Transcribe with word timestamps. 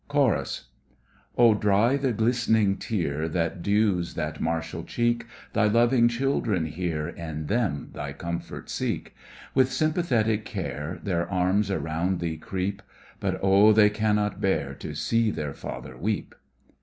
CHORUS 0.07 0.65
Oh, 1.37 1.53
dry 1.53 1.95
the 1.95 2.11
glist'ning 2.11 2.77
tear 2.79 3.29
That 3.29 3.61
dews 3.61 4.15
that 4.15 4.41
martial 4.41 4.83
cheek, 4.83 5.27
Thy 5.53 5.65
loving 5.67 6.07
children 6.07 6.65
hear, 6.65 7.07
In 7.09 7.45
them 7.45 7.91
thy 7.93 8.11
comfort 8.11 8.67
seek. 8.67 9.13
With 9.53 9.71
sympathetic 9.71 10.43
care 10.43 10.99
Their 11.03 11.29
arms 11.29 11.69
around 11.69 12.19
thee 12.19 12.37
creep, 12.37 12.81
For 13.19 13.37
oh, 13.43 13.73
they 13.73 13.91
cannot 13.91 14.41
bear 14.41 14.73
To 14.73 14.95
see 14.95 15.29
their 15.29 15.53
father 15.53 15.95
weep! 15.95 16.33